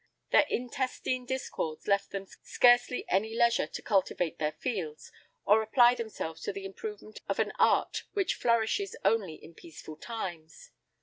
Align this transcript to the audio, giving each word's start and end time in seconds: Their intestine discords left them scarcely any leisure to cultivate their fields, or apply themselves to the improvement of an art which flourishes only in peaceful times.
Their 0.31 0.47
intestine 0.49 1.27
discords 1.27 1.87
left 1.87 2.09
them 2.09 2.25
scarcely 2.41 3.05
any 3.07 3.35
leisure 3.37 3.67
to 3.67 3.81
cultivate 3.83 4.39
their 4.39 4.53
fields, 4.53 5.11
or 5.45 5.61
apply 5.61 5.93
themselves 5.93 6.41
to 6.41 6.51
the 6.51 6.65
improvement 6.65 7.19
of 7.29 7.37
an 7.37 7.51
art 7.59 8.05
which 8.13 8.33
flourishes 8.33 8.95
only 9.05 9.35
in 9.35 9.53
peaceful 9.53 9.97
times. 9.97 10.71